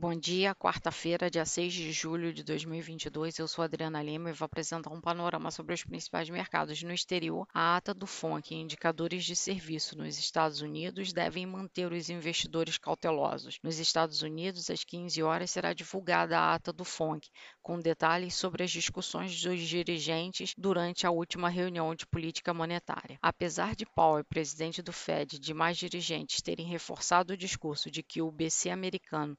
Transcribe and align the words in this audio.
Bom 0.00 0.14
dia, 0.14 0.54
quarta-feira, 0.54 1.28
dia 1.28 1.44
6 1.44 1.72
de 1.72 1.90
julho 1.90 2.32
de 2.32 2.44
2022. 2.44 3.36
Eu 3.36 3.48
sou 3.48 3.64
Adriana 3.64 4.00
Lima 4.00 4.30
e 4.30 4.32
vou 4.32 4.46
apresentar 4.46 4.92
um 4.92 5.00
panorama 5.00 5.50
sobre 5.50 5.74
os 5.74 5.82
principais 5.82 6.30
mercados 6.30 6.80
no 6.84 6.92
exterior. 6.92 7.48
A 7.52 7.74
ata 7.76 7.92
do 7.92 8.06
FONC, 8.06 8.54
indicadores 8.54 9.24
de 9.24 9.34
serviço 9.34 9.98
nos 9.98 10.16
Estados 10.16 10.60
Unidos, 10.60 11.12
devem 11.12 11.44
manter 11.46 11.92
os 11.92 12.08
investidores 12.10 12.78
cautelosos. 12.78 13.58
Nos 13.60 13.80
Estados 13.80 14.22
Unidos, 14.22 14.70
às 14.70 14.84
15 14.84 15.20
horas, 15.20 15.50
será 15.50 15.72
divulgada 15.72 16.38
a 16.38 16.54
ata 16.54 16.72
do 16.72 16.84
FONC, 16.84 17.28
com 17.60 17.80
detalhes 17.80 18.36
sobre 18.36 18.62
as 18.62 18.70
discussões 18.70 19.42
dos 19.42 19.60
dirigentes 19.60 20.54
durante 20.56 21.08
a 21.08 21.10
última 21.10 21.48
reunião 21.48 21.92
de 21.92 22.06
política 22.06 22.54
monetária. 22.54 23.18
Apesar 23.20 23.74
de 23.74 23.84
Powell, 23.84 24.24
presidente 24.24 24.80
do 24.80 24.92
Fed, 24.92 25.34
e 25.34 25.40
de 25.40 25.52
mais 25.52 25.76
dirigentes 25.76 26.40
terem 26.40 26.68
reforçado 26.68 27.32
o 27.32 27.36
discurso 27.36 27.90
de 27.90 28.00
que 28.00 28.22
o 28.22 28.30
BC 28.30 28.70
americano 28.70 29.36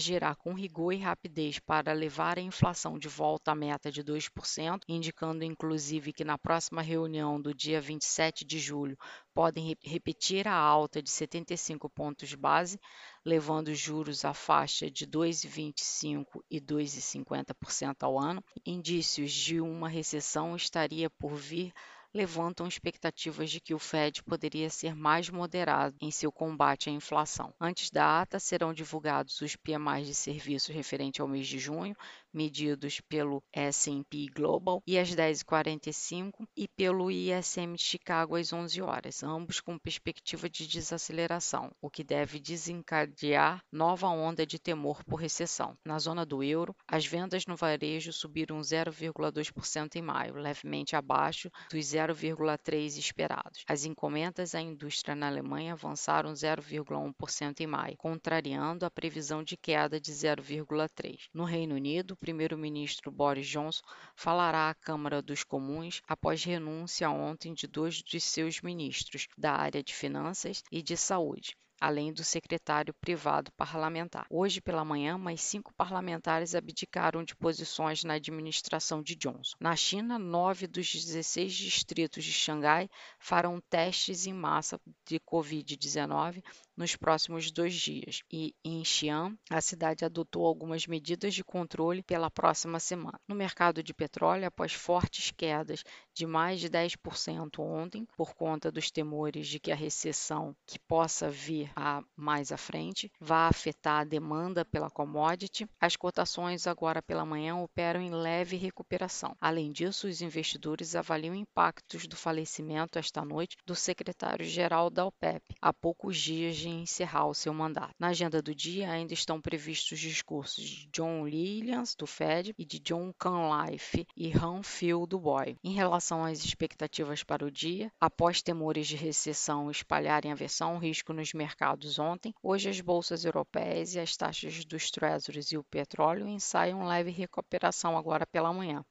agirá 0.00 0.34
com 0.34 0.54
rigor 0.54 0.92
e 0.92 0.96
rapidez 0.96 1.58
para 1.58 1.92
levar 1.92 2.38
a 2.38 2.42
inflação 2.42 2.98
de 2.98 3.06
volta 3.06 3.52
à 3.52 3.54
meta 3.54 3.92
de 3.92 4.02
2%, 4.02 4.80
indicando 4.88 5.44
inclusive 5.44 6.10
que 6.10 6.24
na 6.24 6.38
próxima 6.38 6.80
reunião 6.80 7.38
do 7.38 7.54
dia 7.54 7.82
27 7.82 8.42
de 8.42 8.58
julho 8.58 8.96
podem 9.34 9.76
repetir 9.84 10.48
a 10.48 10.54
alta 10.54 11.02
de 11.02 11.10
75 11.10 11.90
pontos 11.90 12.34
base, 12.34 12.80
levando 13.22 13.68
os 13.68 13.78
juros 13.78 14.24
à 14.24 14.32
faixa 14.32 14.90
de 14.90 15.06
2,25 15.06 16.42
e 16.50 16.58
2,50% 16.58 17.96
ao 18.00 18.18
ano. 18.18 18.42
Indícios 18.64 19.30
de 19.30 19.60
uma 19.60 19.88
recessão 19.88 20.56
estaria 20.56 21.10
por 21.10 21.34
vir 21.34 21.74
levantam 22.12 22.66
expectativas 22.66 23.50
de 23.50 23.60
que 23.60 23.74
o 23.74 23.78
Fed 23.78 24.22
poderia 24.24 24.68
ser 24.68 24.94
mais 24.96 25.30
moderado 25.30 25.96
em 26.00 26.10
seu 26.10 26.32
combate 26.32 26.90
à 26.90 26.92
inflação. 26.92 27.54
Antes 27.60 27.90
da 27.90 28.20
ata, 28.20 28.40
serão 28.40 28.74
divulgados 28.74 29.40
os 29.40 29.56
PMIs 29.56 30.06
de 30.06 30.14
serviços 30.14 30.74
referente 30.74 31.20
ao 31.20 31.28
mês 31.28 31.46
de 31.46 31.58
junho, 31.58 31.96
medidos 32.32 33.00
pelo 33.00 33.42
S&P 33.52 34.26
Global, 34.34 34.82
e 34.86 34.98
às 34.98 35.14
10h45 35.14 36.46
e 36.56 36.68
pelo 36.68 37.10
ISM 37.10 37.74
de 37.74 37.82
Chicago 37.82 38.36
às 38.36 38.52
11 38.52 38.80
horas, 38.82 39.22
ambos 39.22 39.60
com 39.60 39.78
perspectiva 39.78 40.48
de 40.48 40.66
desaceleração, 40.66 41.70
o 41.80 41.90
que 41.90 42.04
deve 42.04 42.38
desencadear 42.38 43.62
nova 43.70 44.08
onda 44.08 44.46
de 44.46 44.58
temor 44.58 45.04
por 45.04 45.16
recessão. 45.16 45.76
Na 45.84 45.98
zona 45.98 46.24
do 46.24 46.42
euro, 46.42 46.74
as 46.86 47.04
vendas 47.04 47.46
no 47.46 47.56
varejo 47.56 48.12
subiram 48.12 48.60
0,2% 48.60 49.96
em 49.96 50.02
maio, 50.02 50.34
levemente 50.34 50.96
abaixo 50.96 51.50
dos 51.70 51.84
0,3% 52.08 52.98
esperados. 52.98 53.64
As 53.68 53.84
encomendas 53.84 54.54
à 54.54 54.60
indústria 54.60 55.14
na 55.14 55.28
Alemanha 55.28 55.74
avançaram 55.74 56.32
0,1% 56.32 57.60
em 57.60 57.66
maio, 57.66 57.96
contrariando 57.96 58.86
a 58.86 58.90
previsão 58.90 59.42
de 59.42 59.56
queda 59.56 60.00
de 60.00 60.12
0,3%. 60.12 61.18
No 61.34 61.44
Reino 61.44 61.74
Unido, 61.74 62.16
primeiro-ministro 62.16 63.10
Boris 63.10 63.46
Johnson 63.46 63.82
falará 64.16 64.70
à 64.70 64.74
Câmara 64.74 65.20
dos 65.20 65.44
Comuns 65.44 66.02
após 66.08 66.42
renúncia 66.44 67.10
ontem 67.10 67.52
de 67.54 67.66
dois 67.66 67.96
de 67.96 68.20
seus 68.20 68.60
ministros 68.60 69.28
da 69.36 69.52
área 69.52 69.82
de 69.82 69.94
finanças 69.94 70.62
e 70.70 70.82
de 70.82 70.96
saúde 70.96 71.56
além 71.80 72.12
do 72.12 72.22
secretário 72.22 72.92
privado 73.00 73.50
parlamentar. 73.52 74.26
Hoje 74.28 74.60
pela 74.60 74.84
manhã, 74.84 75.16
mais 75.16 75.40
cinco 75.40 75.72
parlamentares 75.74 76.54
abdicaram 76.54 77.24
de 77.24 77.34
posições 77.34 78.04
na 78.04 78.14
administração 78.14 79.02
de 79.02 79.16
Johnson. 79.16 79.56
Na 79.58 79.74
China, 79.74 80.18
nove 80.18 80.66
dos 80.66 80.92
16 80.92 81.52
distritos 81.52 82.24
de 82.24 82.32
Xangai 82.32 82.88
farão 83.18 83.60
testes 83.70 84.26
em 84.26 84.34
massa 84.34 84.78
de 85.06 85.18
Covid-19 85.20 86.42
nos 86.80 86.96
próximos 86.96 87.50
dois 87.50 87.74
dias. 87.74 88.22
E 88.32 88.54
em 88.64 88.82
Xi'an, 88.82 89.36
a 89.50 89.60
cidade 89.60 90.02
adotou 90.02 90.46
algumas 90.46 90.86
medidas 90.86 91.34
de 91.34 91.44
controle 91.44 92.02
pela 92.02 92.30
próxima 92.30 92.80
semana. 92.80 93.20
No 93.28 93.34
mercado 93.34 93.82
de 93.82 93.92
petróleo, 93.92 94.46
após 94.46 94.72
fortes 94.72 95.30
quedas 95.30 95.84
de 96.14 96.24
mais 96.26 96.58
de 96.58 96.70
10% 96.70 97.58
ontem, 97.58 98.06
por 98.16 98.34
conta 98.34 98.72
dos 98.72 98.90
temores 98.90 99.46
de 99.46 99.60
que 99.60 99.70
a 99.70 99.74
recessão 99.74 100.56
que 100.66 100.78
possa 100.78 101.28
vir 101.28 101.70
a 101.76 102.02
mais 102.16 102.50
à 102.50 102.56
frente 102.56 103.12
vá 103.20 103.48
afetar 103.48 104.00
a 104.00 104.04
demanda 104.04 104.64
pela 104.64 104.90
commodity, 104.90 105.68
as 105.78 105.96
cotações 105.96 106.66
agora 106.66 107.02
pela 107.02 107.26
manhã 107.26 107.56
operam 107.56 108.00
em 108.00 108.10
leve 108.10 108.56
recuperação. 108.56 109.36
Além 109.38 109.70
disso, 109.70 110.08
os 110.08 110.22
investidores 110.22 110.96
avaliam 110.96 111.34
impactos 111.34 112.06
do 112.06 112.16
falecimento 112.16 112.98
esta 112.98 113.22
noite 113.22 113.58
do 113.66 113.74
secretário-geral 113.74 114.88
da 114.88 115.04
OPEP, 115.04 115.54
há 115.60 115.74
poucos 115.74 116.16
dias 116.16 116.56
de 116.56 116.69
encerrar 116.72 117.26
o 117.26 117.34
seu 117.34 117.52
mandato. 117.52 117.94
Na 117.98 118.08
agenda 118.08 118.40
do 118.40 118.54
dia 118.54 118.90
ainda 118.90 119.14
estão 119.14 119.40
previstos 119.40 119.98
discursos 119.98 120.64
de 120.64 120.88
John 120.88 121.22
Williams, 121.22 121.94
do 121.94 122.06
Fed, 122.06 122.54
e 122.58 122.64
de 122.64 122.78
John 122.78 123.12
Cunliffe 123.18 124.06
e 124.16 124.32
Han 124.36 124.62
Phil, 124.62 125.06
do 125.06 125.18
BOI. 125.18 125.56
Em 125.62 125.72
relação 125.72 126.24
às 126.24 126.44
expectativas 126.44 127.22
para 127.22 127.44
o 127.44 127.50
dia, 127.50 127.92
após 128.00 128.42
temores 128.42 128.86
de 128.86 128.96
recessão 128.96 129.70
espalharem 129.70 130.32
a 130.32 130.34
versão 130.34 130.78
risco 130.78 131.12
nos 131.12 131.32
mercados 131.32 131.98
ontem, 131.98 132.34
hoje 132.42 132.68
as 132.68 132.80
bolsas 132.80 133.24
europeias 133.24 133.94
e 133.94 134.00
as 134.00 134.16
taxas 134.16 134.64
dos 134.64 134.90
treasuries 134.90 135.52
e 135.52 135.58
o 135.58 135.64
petróleo 135.64 136.26
ensaiam 136.28 136.86
leve 136.86 137.10
recuperação 137.10 137.96
agora 137.96 138.26
pela 138.26 138.52
manhã. 138.52 138.84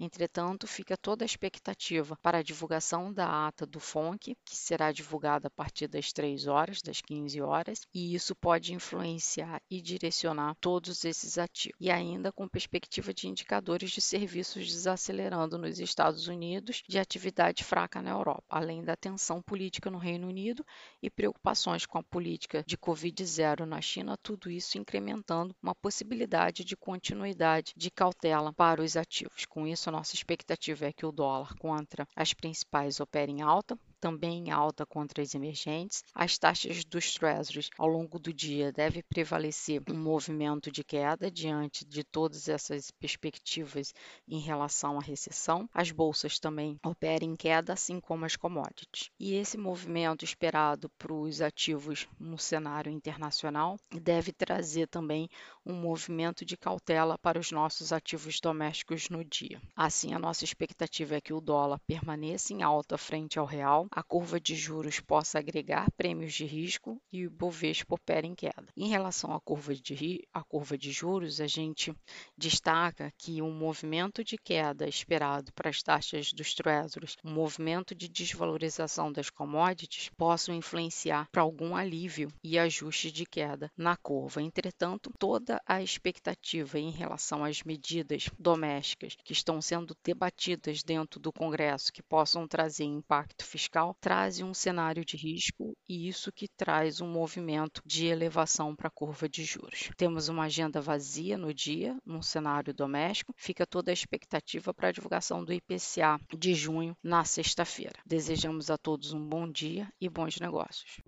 Entretanto, 0.00 0.66
fica 0.66 0.96
toda 0.96 1.24
a 1.24 1.26
expectativa 1.26 2.16
para 2.20 2.38
a 2.38 2.42
divulgação 2.42 3.12
da 3.12 3.46
ata 3.46 3.64
do 3.64 3.78
FONC, 3.78 4.36
que 4.44 4.56
será 4.56 4.90
divulgada 4.90 5.46
a 5.46 5.50
partir 5.50 5.86
das 5.86 6.12
3 6.12 6.48
horas, 6.48 6.82
das 6.82 7.00
15 7.00 7.21
horas, 7.40 7.86
e 7.94 8.14
isso 8.14 8.34
pode 8.34 8.74
influenciar 8.74 9.60
e 9.70 9.80
direcionar 9.80 10.54
todos 10.60 11.04
esses 11.04 11.38
ativos. 11.38 11.76
E 11.80 11.90
ainda 11.90 12.32
com 12.32 12.48
perspectiva 12.48 13.14
de 13.14 13.28
indicadores 13.28 13.90
de 13.90 14.00
serviços 14.00 14.66
desacelerando 14.66 15.58
nos 15.58 15.78
Estados 15.78 16.28
Unidos, 16.28 16.82
de 16.88 16.98
atividade 16.98 17.64
fraca 17.64 18.02
na 18.02 18.10
Europa, 18.10 18.44
além 18.48 18.84
da 18.84 18.96
tensão 18.96 19.40
política 19.40 19.90
no 19.90 19.98
Reino 19.98 20.28
Unido 20.28 20.64
e 21.02 21.10
preocupações 21.10 21.86
com 21.86 21.98
a 21.98 22.02
política 22.02 22.64
de 22.66 22.76
Covid-0 22.76 23.64
na 23.64 23.80
China, 23.80 24.16
tudo 24.22 24.50
isso 24.50 24.78
incrementando 24.78 25.54
uma 25.62 25.74
possibilidade 25.74 26.64
de 26.64 26.76
continuidade 26.76 27.72
de 27.76 27.90
cautela 27.90 28.52
para 28.52 28.82
os 28.82 28.96
ativos. 28.96 29.46
Com 29.46 29.66
isso, 29.66 29.90
nossa 29.90 30.14
expectativa 30.14 30.86
é 30.86 30.92
que 30.92 31.06
o 31.06 31.12
dólar 31.12 31.54
contra 31.56 32.06
as 32.16 32.32
principais 32.32 33.00
opere 33.00 33.32
em 33.32 33.42
alta, 33.42 33.78
também 34.02 34.48
em 34.48 34.50
alta 34.50 34.84
contra 34.84 35.22
as 35.22 35.32
emergentes. 35.32 36.02
As 36.12 36.36
taxas 36.36 36.84
dos 36.84 37.14
treasuries 37.14 37.70
ao 37.78 37.86
longo 37.86 38.18
do 38.18 38.34
dia 38.34 38.72
devem 38.72 39.00
prevalecer 39.08 39.80
um 39.88 39.94
movimento 39.94 40.72
de 40.72 40.82
queda 40.82 41.30
diante 41.30 41.84
de 41.84 42.02
todas 42.02 42.48
essas 42.48 42.90
perspectivas 42.90 43.94
em 44.26 44.40
relação 44.40 44.98
à 44.98 45.00
recessão. 45.00 45.68
As 45.72 45.92
bolsas 45.92 46.40
também 46.40 46.80
operam 46.84 47.28
em 47.28 47.36
queda, 47.36 47.74
assim 47.74 48.00
como 48.00 48.24
as 48.24 48.34
commodities. 48.34 49.08
E 49.20 49.34
esse 49.34 49.56
movimento 49.56 50.24
esperado 50.24 50.90
para 50.98 51.14
os 51.14 51.40
ativos 51.40 52.08
no 52.18 52.36
cenário 52.36 52.90
internacional 52.90 53.78
deve 53.88 54.32
trazer 54.32 54.88
também 54.88 55.28
um 55.64 55.74
movimento 55.74 56.44
de 56.44 56.56
cautela 56.56 57.16
para 57.16 57.38
os 57.38 57.52
nossos 57.52 57.92
ativos 57.92 58.40
domésticos 58.40 59.08
no 59.08 59.24
dia. 59.24 59.62
Assim, 59.76 60.12
a 60.12 60.18
nossa 60.18 60.44
expectativa 60.44 61.14
é 61.14 61.20
que 61.20 61.32
o 61.32 61.40
dólar 61.40 61.78
permaneça 61.86 62.52
em 62.52 62.62
alta 62.62 62.98
frente 62.98 63.38
ao 63.38 63.46
real, 63.46 63.86
a 63.94 64.02
curva 64.02 64.40
de 64.40 64.56
juros 64.56 65.00
possa 65.00 65.38
agregar 65.38 65.90
prêmios 65.92 66.32
de 66.32 66.46
risco 66.46 66.98
e 67.12 67.26
o 67.26 67.30
Bovespa 67.30 67.94
opera 67.94 68.26
em 68.26 68.34
queda. 68.34 68.66
Em 68.74 68.88
relação 68.88 69.34
à 69.34 69.40
curva 69.40 69.74
de, 69.74 70.26
à 70.32 70.42
curva 70.42 70.78
de 70.78 70.90
juros, 70.90 71.42
a 71.42 71.46
gente 71.46 71.94
destaca 72.36 73.12
que 73.18 73.42
um 73.42 73.52
movimento 73.52 74.24
de 74.24 74.38
queda 74.38 74.88
esperado 74.88 75.52
para 75.52 75.68
as 75.68 75.82
taxas 75.82 76.32
dos 76.32 76.54
treasuries, 76.54 77.16
um 77.22 77.32
movimento 77.32 77.94
de 77.94 78.08
desvalorização 78.08 79.12
das 79.12 79.28
commodities, 79.28 80.10
possam 80.16 80.54
influenciar 80.54 81.28
para 81.30 81.42
algum 81.42 81.76
alívio 81.76 82.32
e 82.42 82.58
ajuste 82.58 83.12
de 83.12 83.26
queda 83.26 83.70
na 83.76 83.96
curva. 83.96 84.40
Entretanto, 84.40 85.12
toda 85.18 85.60
a 85.66 85.82
expectativa 85.82 86.78
em 86.78 86.90
relação 86.90 87.44
às 87.44 87.62
medidas 87.62 88.30
domésticas 88.38 89.16
que 89.22 89.34
estão 89.34 89.60
sendo 89.60 89.94
debatidas 90.02 90.82
dentro 90.82 91.20
do 91.20 91.32
Congresso 91.32 91.92
que 91.92 92.02
possam 92.02 92.48
trazer 92.48 92.84
impacto 92.84 93.44
fiscal 93.82 93.96
traz 94.00 94.40
um 94.40 94.54
cenário 94.54 95.04
de 95.04 95.16
risco 95.16 95.76
e 95.88 96.08
isso 96.08 96.30
que 96.30 96.46
traz 96.48 97.00
um 97.00 97.08
movimento 97.08 97.82
de 97.84 98.06
elevação 98.06 98.76
para 98.76 98.88
a 98.88 98.90
curva 98.90 99.28
de 99.28 99.44
juros. 99.44 99.90
Temos 99.96 100.28
uma 100.28 100.44
agenda 100.44 100.80
vazia 100.80 101.36
no 101.36 101.52
dia, 101.52 101.96
num 102.06 102.22
cenário 102.22 102.72
doméstico, 102.72 103.34
fica 103.36 103.66
toda 103.66 103.90
a 103.90 103.92
expectativa 103.92 104.72
para 104.72 104.88
a 104.88 104.92
divulgação 104.92 105.44
do 105.44 105.52
IPCA 105.52 106.18
de 106.36 106.54
junho 106.54 106.96
na 107.02 107.24
sexta-feira. 107.24 107.98
Desejamos 108.06 108.70
a 108.70 108.78
todos 108.78 109.12
um 109.12 109.26
bom 109.26 109.50
dia 109.50 109.88
e 110.00 110.08
bons 110.08 110.38
negócios. 110.38 111.00